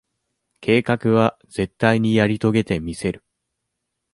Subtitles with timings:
[0.61, 3.23] 計画は、絶対にやり遂げてみせる。